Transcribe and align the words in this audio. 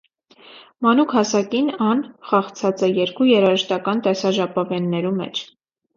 Մանուկ 0.85 1.13
հասակին 1.17 1.69
ան 1.89 2.01
խաղցած 2.29 2.81
է 2.87 2.91
երկու 3.03 3.27
երաժշտական 3.33 4.03
տեսաժապաւեններու 4.09 5.17
մէջ։ 5.21 5.45